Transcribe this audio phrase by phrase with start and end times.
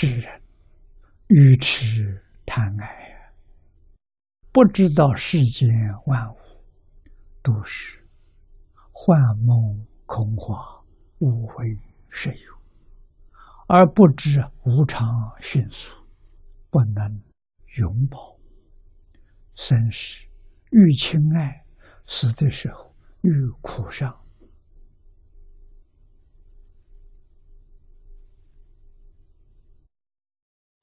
[0.00, 0.40] 世人
[1.26, 3.32] 愚痴贪爱，
[4.52, 5.68] 不知道世间
[6.06, 6.38] 万物
[7.42, 8.00] 都是
[8.92, 10.54] 幻梦空花，
[11.18, 11.76] 无为
[12.10, 12.54] 实有，
[13.66, 15.04] 而不知无常
[15.40, 15.92] 迅速，
[16.70, 17.20] 不能
[17.78, 18.38] 永保。
[19.56, 20.28] 生时
[20.70, 21.66] 愈亲爱，
[22.06, 24.16] 死的时候愈苦伤。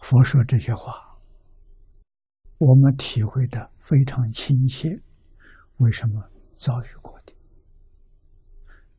[0.08, 1.18] 佛说这些话，
[2.59, 5.02] 我们体会的非常亲切。
[5.78, 7.34] 为什么遭遇过的？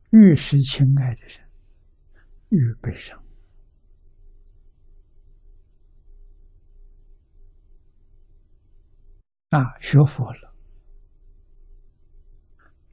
[0.09, 1.49] 越是亲爱的人，
[2.49, 3.17] 越悲伤。
[9.51, 10.53] 啊，学佛了，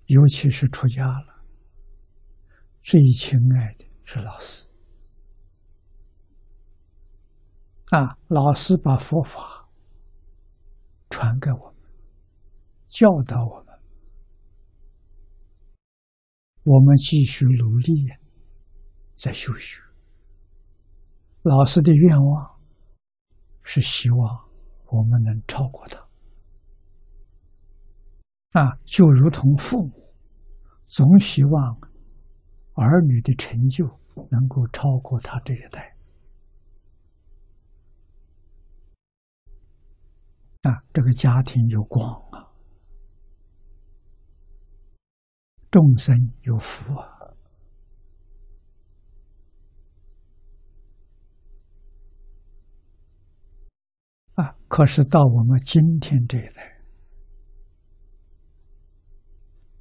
[0.07, 1.43] 尤其是出家了，
[2.81, 4.73] 最亲爱的是老师。
[7.91, 9.69] 啊，老师把佛法
[11.11, 11.75] 传给我们，
[12.89, 13.79] 教导我们，
[16.65, 18.09] 我们继续努力
[19.13, 19.81] 在修学。
[21.43, 22.59] 老师的愿望
[23.63, 24.49] 是希望
[24.87, 26.03] 我们能超过他。
[28.61, 30.15] 啊，就如同父母
[30.85, 31.79] 总希望
[32.73, 33.87] 儿女的成就
[34.31, 35.94] 能够超过他这一代。
[40.65, 42.49] 啊，这个家庭有光啊，
[45.71, 47.07] 众生有福啊！
[54.37, 56.81] 啊，可是到我们今天这一代，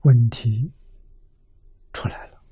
[0.01, 0.73] 问题
[1.93, 2.43] 出来了。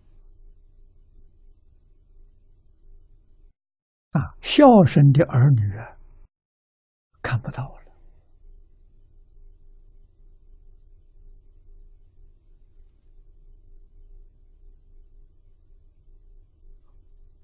[4.11, 5.97] 啊，孝顺的儿女啊，
[7.21, 7.80] 看不到了。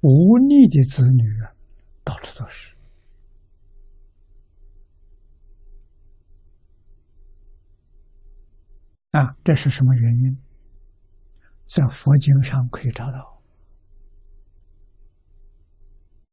[0.02, 1.53] 无逆的子女啊，
[2.03, 2.75] 到处都是
[9.12, 9.35] 啊！
[9.44, 10.38] 这是什么原因？
[11.63, 13.41] 在佛经上可以找到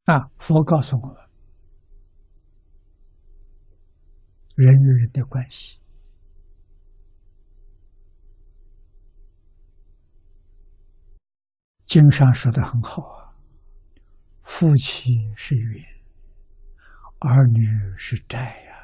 [0.04, 0.30] 啊！
[0.38, 1.16] 佛告诉我们，
[4.54, 5.80] 人与人的关系，
[11.86, 13.23] 经上说的很好啊。
[14.44, 15.82] 夫妻是缘，
[17.18, 17.66] 儿女
[17.96, 18.74] 是债呀！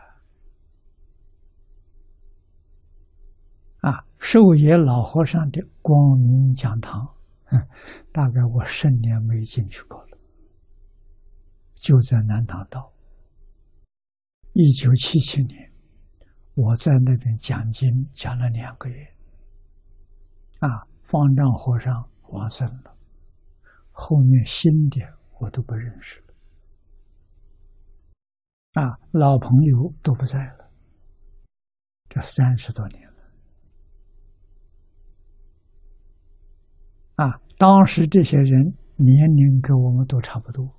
[3.82, 7.14] 啊，寿野老和尚的光明讲堂，
[8.10, 10.18] 大概我十年没进去过了，
[11.74, 12.92] 就在南塘道。
[14.54, 15.70] 一九七七年，
[16.54, 19.14] 我在那边讲经讲了两个月。
[20.60, 20.68] 啊，
[21.02, 22.96] 方丈和尚往生了，
[23.92, 25.19] 后面新的。
[25.40, 26.34] 我都不认识了，
[28.82, 30.70] 啊，老朋友都不在了，
[32.10, 33.14] 这三十多年了，
[37.24, 40.78] 啊，当时这些人年龄跟我们都差不多，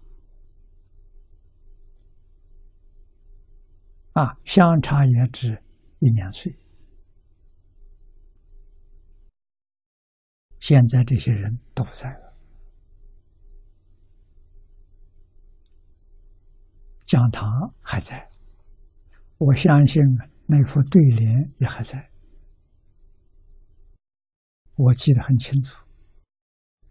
[4.14, 5.60] 啊，相差也只
[6.00, 6.56] 一两岁，
[10.60, 12.31] 现在这些人都不在了。
[17.12, 18.30] 讲堂还在，
[19.38, 20.02] 我相信
[20.46, 22.10] 那副对联也还在，
[24.76, 25.86] 我记得很清楚。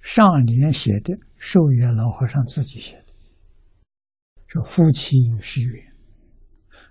[0.03, 3.14] 上联写的寿元老和尚自己写的，
[4.47, 5.91] 说夫妻是缘，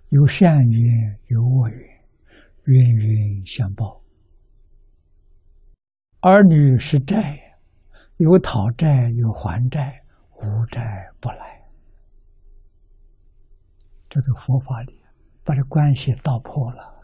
[0.07, 1.87] 有善缘有恶缘，
[2.63, 4.01] 冤冤相报；
[6.21, 7.39] 儿女是债，
[8.17, 10.03] 有讨债有还债，
[10.41, 10.81] 无债
[11.19, 11.58] 不来。
[14.09, 15.03] 这个佛法里
[15.43, 16.99] 把这关系道破了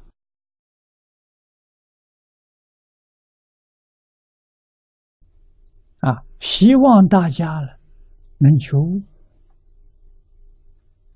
[6.00, 6.22] 啊！
[6.40, 7.80] 希望大家了
[8.38, 8.78] 能求